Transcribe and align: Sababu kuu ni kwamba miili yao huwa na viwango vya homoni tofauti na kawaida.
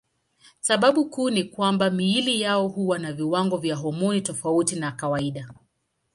Sababu 0.59 1.09
kuu 1.09 1.29
ni 1.29 1.43
kwamba 1.43 1.89
miili 1.89 2.41
yao 2.41 2.67
huwa 2.67 2.99
na 2.99 3.13
viwango 3.13 3.57
vya 3.57 3.75
homoni 3.75 4.21
tofauti 4.21 4.75
na 4.75 4.91
kawaida. 4.91 5.53